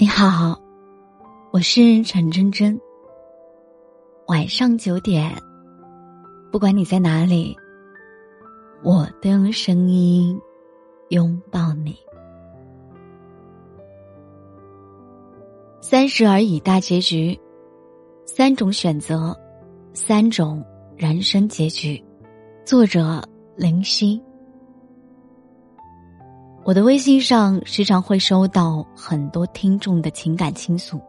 [0.00, 0.58] 你好，
[1.50, 2.80] 我是陈真真。
[4.28, 5.30] 晚上九点，
[6.50, 7.54] 不管你在哪里，
[8.82, 10.40] 我都用声音
[11.10, 11.94] 拥抱你。
[15.82, 17.38] 三十而已大结局，
[18.24, 19.38] 三种选择，
[19.92, 20.64] 三种
[20.96, 22.02] 人生结局。
[22.64, 23.22] 作者：
[23.54, 24.18] 林夕。
[26.62, 31.00] 我的微信上时常会收到很多听众的情感倾诉。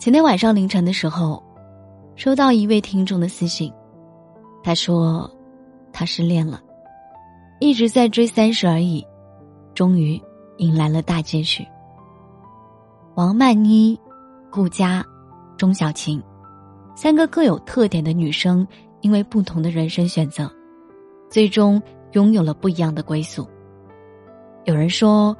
[0.00, 1.42] 前天晚上凌晨的时候，
[2.16, 3.72] 收到一位听众的私信，
[4.64, 5.30] 他说
[5.92, 6.60] 他失恋了，
[7.60, 9.02] 一直在追《三十而已》，
[9.74, 10.20] 终于
[10.56, 11.64] 迎来了大结局。
[13.14, 14.00] 王曼妮、
[14.50, 15.04] 顾佳、
[15.58, 16.20] 钟小琴，
[16.96, 18.66] 三个各有特点的女生，
[19.02, 20.50] 因为不同的人生选择，
[21.30, 21.80] 最终
[22.12, 23.46] 拥有了不一样的归宿。
[24.64, 25.36] 有人说，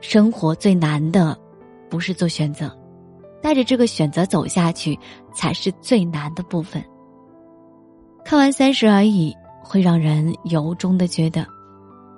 [0.00, 1.38] 生活最难的
[1.88, 2.70] 不是做选择，
[3.40, 4.98] 带着这个选择走下去
[5.32, 6.82] 才是最难的部分。
[8.24, 9.32] 看完《三十而已》，
[9.66, 11.46] 会让人由衷的觉得，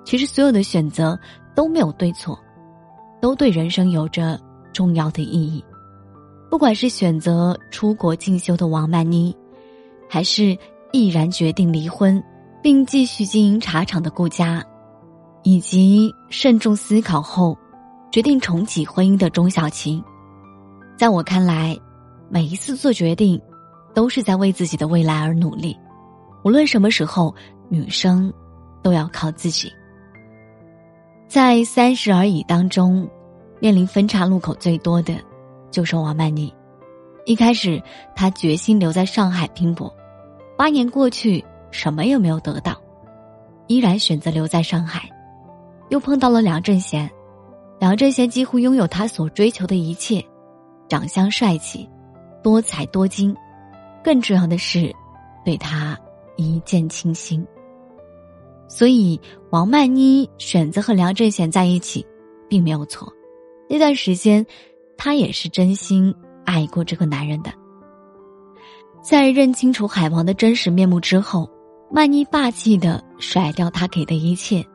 [0.05, 1.17] 其实所有的选择
[1.55, 2.37] 都没有对错，
[3.21, 4.39] 都对人生有着
[4.73, 5.63] 重要的意义。
[6.49, 9.35] 不管是选择出国进修的王曼妮，
[10.09, 10.57] 还是
[10.91, 12.21] 毅然决定离婚
[12.61, 14.63] 并继续经营茶厂的顾佳。
[15.43, 17.57] 以及慎重思考后，
[18.11, 20.03] 决定重启婚姻的钟小琴，
[20.97, 21.77] 在我看来，
[22.29, 23.41] 每一次做决定，
[23.93, 25.77] 都是在为自己的未来而努力。
[26.43, 27.33] 无论什么时候，
[27.69, 28.31] 女生
[28.81, 29.71] 都要靠自己。
[31.27, 33.09] 在《三十而已》当中，
[33.59, 35.15] 面临分岔路口最多的，
[35.71, 36.53] 就是王曼妮。
[37.25, 37.81] 一开始，
[38.15, 39.93] 她决心留在上海拼搏，
[40.57, 42.79] 八年过去，什么也没有得到，
[43.67, 45.09] 依然选择留在上海。
[45.93, 47.07] 又碰到了梁振贤，
[47.79, 50.25] 梁振贤几乎拥有他所追求的一切，
[50.89, 51.87] 长相帅气，
[52.41, 53.35] 多才多金，
[54.03, 54.91] 更重要的是，
[55.45, 55.95] 对他
[56.35, 57.45] 一见倾心。
[58.67, 59.21] 所以
[59.51, 62.03] 王曼妮选择和梁振贤在一起，
[62.49, 63.13] 并没有错。
[63.69, 64.43] 那段时间，
[64.97, 66.11] 她也是真心
[66.43, 67.53] 爱过这个男人的。
[69.03, 71.47] 在认清楚海王的真实面目之后，
[71.91, 74.65] 曼妮霸气的甩掉他给的一切。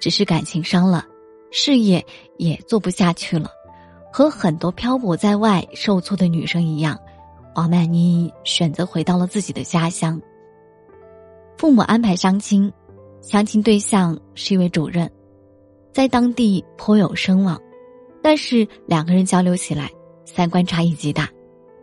[0.00, 1.04] 只是感情伤了，
[1.50, 2.04] 事业
[2.36, 3.50] 也做不下去了，
[4.12, 6.98] 和很多漂泊在外受挫的女生一样，
[7.54, 10.20] 王曼妮选择回到了自己的家乡。
[11.56, 12.72] 父母安排相亲，
[13.20, 15.10] 相亲对象是一位主任，
[15.92, 17.60] 在当地颇有声望，
[18.22, 19.90] 但是两个人交流起来，
[20.24, 21.28] 三观差异极大，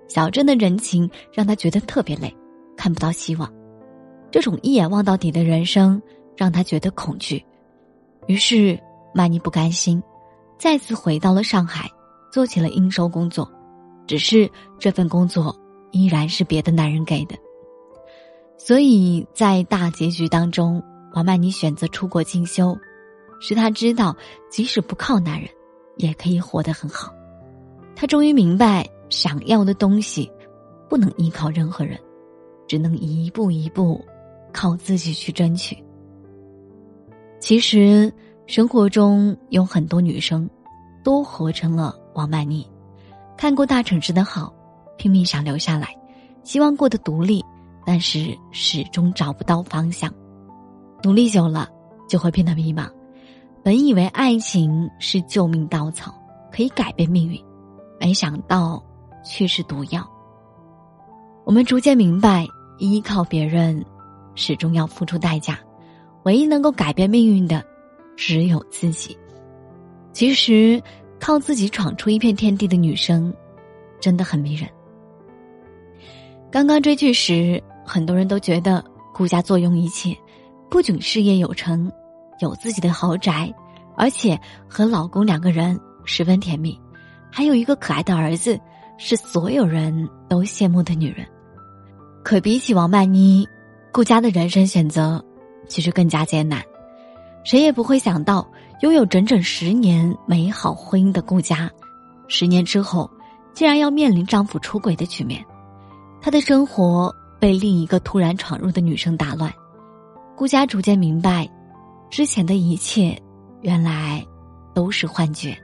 [0.07, 2.33] 小镇的人情让他觉得特别累，
[2.77, 3.51] 看不到希望，
[4.31, 6.01] 这种一眼望到底的人生
[6.37, 7.43] 让他觉得恐惧。
[8.27, 8.79] 于是，
[9.13, 10.01] 曼妮不甘心，
[10.57, 11.89] 再次回到了上海，
[12.31, 13.49] 做起了应收工作。
[14.07, 14.49] 只是
[14.79, 15.55] 这份工作
[15.91, 17.35] 依然是别的男人给的。
[18.57, 20.81] 所以在大结局当中，
[21.13, 22.75] 王曼妮选择出国进修，
[23.39, 24.15] 使她知道，
[24.49, 25.49] 即使不靠男人，
[25.97, 27.13] 也可以活得很好。
[27.95, 30.31] 她终于明白，想要的东西，
[30.89, 31.99] 不能依靠任何人，
[32.67, 34.03] 只能一步一步，
[34.51, 35.77] 靠自己去争取。
[37.39, 38.11] 其实，
[38.47, 40.49] 生活中有很多女生，
[41.03, 42.67] 都活成了王曼妮，
[43.37, 44.51] 看过大城市的好，
[44.97, 45.95] 拼命想留下来，
[46.43, 47.43] 希望过得独立，
[47.85, 50.11] 但是始终找不到方向。
[51.03, 51.69] 努力久了，
[52.09, 52.89] 就会变得迷茫。
[53.61, 56.13] 本以为爱情是救命稻草，
[56.51, 57.39] 可以改变命运，
[57.99, 58.83] 没想到
[59.23, 60.07] 却是毒药。
[61.43, 62.47] 我们逐渐明白，
[62.79, 63.85] 依靠别人，
[64.33, 65.59] 始终要付出代价。
[66.25, 67.63] 唯一能够改变命运的，
[68.17, 69.15] 只有自己。
[70.11, 70.81] 其实，
[71.19, 73.31] 靠自己闯出一片天地的女生，
[73.99, 74.67] 真的很迷人。
[76.51, 80.17] 刚刚追剧时，很多人都觉得顾家坐拥一切，
[80.67, 81.91] 不仅事业有成，
[82.39, 83.53] 有自己的豪宅，
[83.95, 86.79] 而且和老公两个人十分甜蜜，
[87.31, 88.59] 还有一个可爱的儿子，
[88.97, 91.23] 是所有人都羡慕的女人。
[92.23, 93.47] 可比起王曼妮，
[93.91, 95.23] 顾家的人生选择。
[95.67, 96.63] 其实更加艰难，
[97.43, 98.47] 谁也不会想到，
[98.81, 101.69] 拥有整整十年美好婚姻的顾家，
[102.27, 103.09] 十年之后，
[103.53, 105.43] 竟然要面临丈夫出轨的局面。
[106.21, 109.53] 她的生活被另一个突然闯入的女生打乱。
[110.35, 111.49] 顾家逐渐明白，
[112.09, 113.17] 之前的一切，
[113.61, 114.25] 原来
[114.73, 115.57] 都是幻觉。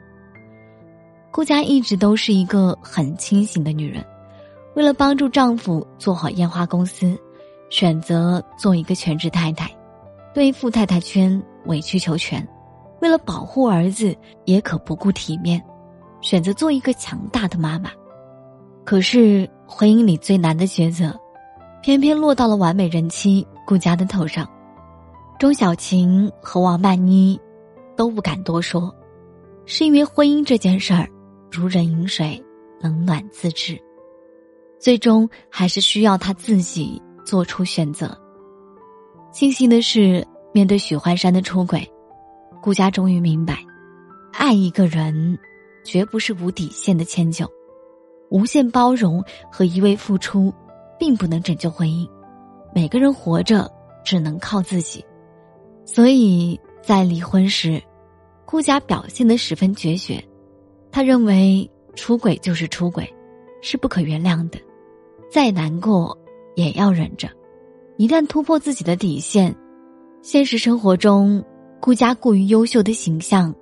[1.32, 4.06] 顾家一直都是一个很清醒的女人，
[4.76, 7.18] 为了帮助丈夫做好烟花公司，
[7.70, 9.70] 选择做一个全职太太。
[10.34, 12.48] 对富太太圈委曲求全，
[13.02, 15.62] 为了保护儿子，也可不顾体面，
[16.22, 17.92] 选择做一个强大的妈妈。
[18.86, 21.20] 可是婚姻里最难的抉择，
[21.82, 24.50] 偏偏落到了完美人妻顾佳的头上。
[25.38, 27.40] 钟小琴和王曼妮
[27.96, 28.94] 都不敢多说，
[29.66, 31.10] 是因为婚姻这件事儿
[31.52, 32.42] 如人饮水，
[32.80, 33.78] 冷暖自知。
[34.80, 38.18] 最终还是需要他自己做出选择。
[39.32, 41.90] 庆幸的是，面对许幻山的出轨，
[42.62, 43.58] 顾佳终于明白，
[44.34, 45.40] 爱一个人，
[45.86, 47.50] 绝不是无底线的迁就。
[48.30, 50.54] 无限包容和一味付出，
[51.00, 52.06] 并不能拯救婚姻。
[52.76, 53.72] 每个人活着
[54.04, 55.04] 只能靠自己，
[55.86, 57.82] 所以在离婚时，
[58.46, 60.22] 顾佳表现的十分决绝。
[60.92, 63.10] 他认为出轨就是出轨，
[63.62, 64.60] 是不可原谅的，
[65.32, 66.18] 再难过
[66.56, 67.30] 也要忍着。
[68.02, 69.56] 一旦突破自己的底线，
[70.24, 71.46] 现实生活中
[71.80, 73.54] 顾家过于优秀的形象，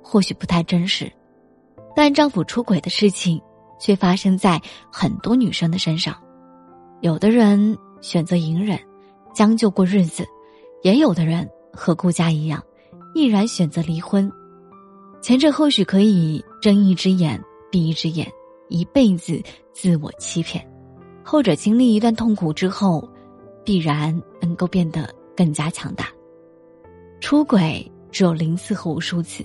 [0.00, 1.10] 或许不太真实，
[1.96, 3.40] 但丈夫出轨的事情。
[3.80, 4.60] 却发生在
[4.92, 6.14] 很多女生的身上，
[7.00, 8.78] 有的人选择隐忍，
[9.32, 10.24] 将就过日子，
[10.82, 12.62] 也有的人和顾家一样，
[13.14, 14.30] 毅然选择离婚。
[15.20, 17.40] 前者或许可以睁一只眼
[17.70, 18.30] 闭一只眼，
[18.68, 19.40] 一辈子
[19.72, 20.60] 自我欺骗；
[21.24, 23.08] 后者经历一段痛苦之后，
[23.68, 26.06] 必然能够变得更加强大。
[27.20, 29.44] 出轨只有零次和无数次，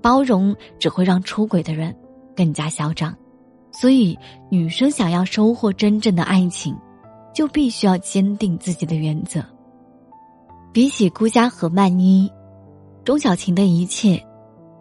[0.00, 1.92] 包容只会让出轨的人
[2.36, 3.12] 更加嚣张。
[3.72, 4.16] 所以，
[4.48, 6.72] 女生想要收获真正的爱情，
[7.34, 9.44] 就必须要坚定自己的原则。
[10.72, 12.30] 比起顾家和曼妮，
[13.02, 14.24] 钟小琴的一切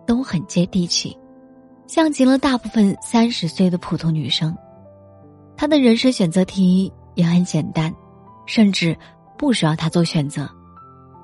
[0.06, 1.18] 都很接地气，
[1.88, 4.56] 像极了大部分三十岁的普通女生。
[5.56, 7.92] 她的人生选择题也很简单，
[8.48, 8.98] 甚至
[9.38, 10.50] 不需要他做选择，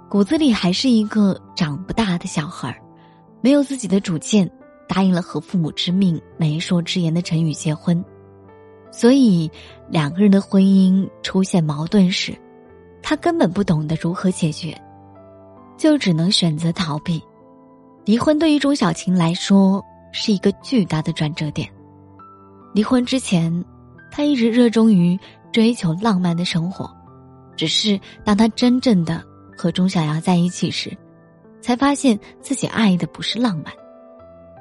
[0.08, 2.80] 骨子里还是一个长不大的小孩儿，
[3.42, 4.48] 没有自己的主见。
[4.86, 8.04] 答应了和父母之命、媒妁之言的陈宇结婚，
[8.92, 9.50] 所以
[9.90, 12.38] 两个人的婚姻出现矛盾时，
[13.02, 14.80] 他根本不懂得如何解决，
[15.78, 17.20] 就只能选择逃避。
[18.06, 21.68] 离婚对于钟小琴来说是一个巨大的转折点。
[22.74, 23.64] 离婚之前，
[24.12, 25.18] 他一直热衷于
[25.52, 26.94] 追求浪漫的生活，
[27.56, 29.24] 只是当他真正的
[29.58, 30.96] 和钟小瑶在一起时，
[31.62, 33.74] 才发现自己爱的不是浪漫。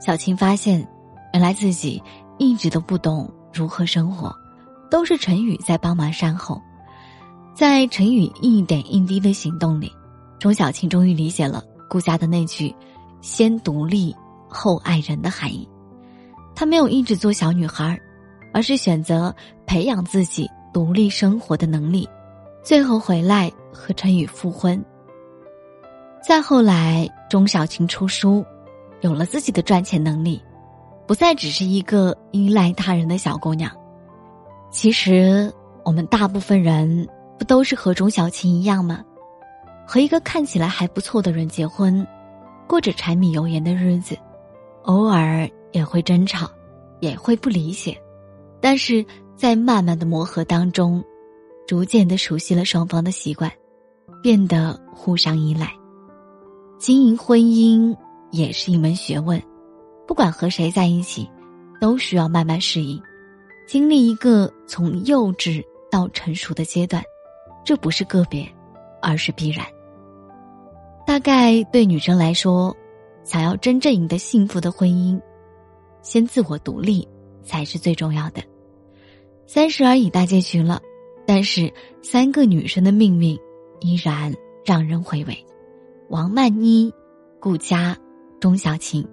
[0.04, 0.86] 小青发现，
[1.32, 2.02] 原来自己
[2.38, 4.34] 一直都不懂如何生活，
[4.90, 6.60] 都是陈宇在帮忙善后。
[7.54, 9.92] 在陈宇一点一滴的行动里，
[10.38, 12.74] 钟小青终于理解了顾家的那句
[13.20, 14.14] “先独立
[14.48, 15.68] 后爱人”的含义。
[16.54, 17.98] 她没有一直做小女孩，
[18.52, 19.34] 而是选择
[19.66, 22.08] 培养自己独立生活的能力，
[22.62, 24.82] 最后回来和陈宇复婚。
[26.26, 28.44] 再后来，钟小琴出书。
[29.00, 30.40] 有了自己的赚钱能力，
[31.08, 33.68] 不再只是一个依赖他人的小姑娘。
[34.70, 35.52] 其实，
[35.84, 39.04] 我们大部分人不都是和钟小琴一样吗？
[39.84, 42.06] 和一个看起来还不错的人结婚，
[42.68, 44.16] 过着柴米油盐的日子，
[44.84, 46.48] 偶尔也会争吵，
[47.00, 48.00] 也会不理解，
[48.60, 49.04] 但是
[49.34, 51.02] 在慢慢的磨合当中，
[51.66, 53.50] 逐渐的熟悉了双方的习惯，
[54.22, 55.72] 变得互相依赖，
[56.78, 57.96] 经营婚姻。
[58.34, 59.38] 也是一门学问，
[60.06, 61.30] 不管和谁在一起，
[61.78, 62.98] 都需要慢慢适应，
[63.68, 67.04] 经历一个从幼稚到成熟的阶段，
[67.62, 68.50] 这不是个别，
[69.02, 69.66] 而是必然。
[71.06, 72.74] 大概对女生来说，
[73.22, 75.20] 想要真正赢得幸福的婚姻，
[76.00, 77.06] 先自我独立
[77.44, 78.42] 才是最重要的。
[79.46, 80.80] 三十而已大结局了，
[81.26, 83.38] 但是三个女生的命运
[83.80, 85.46] 依然让人回味。
[86.08, 86.92] 王曼妮、
[87.40, 87.96] 顾佳。
[88.40, 89.06] 钟小琴，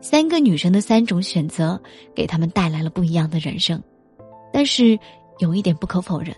[0.00, 1.80] 三个女生的三种选择，
[2.12, 3.80] 给他们带来了不一样的人生。
[4.52, 4.98] 但是
[5.38, 6.34] 有一点不可否认，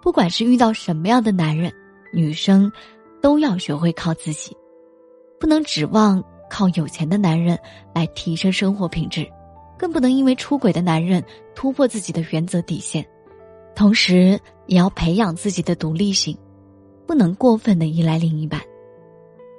[0.00, 1.72] 不管是遇到什么样的男人，
[2.12, 2.70] 女生
[3.20, 4.56] 都要学会靠自己，
[5.40, 7.58] 不能指望靠有钱的男人
[7.92, 9.28] 来提升生活品质，
[9.76, 11.20] 更不能因为出轨的男人
[11.56, 13.04] 突破自己的原则底线。
[13.74, 16.36] 同时，也要培养自己的独立性，
[17.06, 18.60] 不能过分的依赖另一半，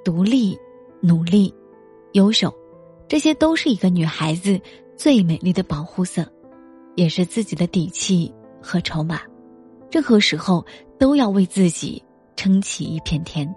[0.04, 0.58] 独立，
[1.00, 1.54] 努力。
[2.12, 2.50] 优秀，
[3.06, 4.58] 这些都是一个女孩子
[4.96, 6.26] 最美丽的保护色，
[6.94, 8.32] 也是自己的底气
[8.62, 9.20] 和筹码。
[9.90, 10.64] 任何时候
[10.98, 12.02] 都要为自己
[12.34, 13.54] 撑起一片天。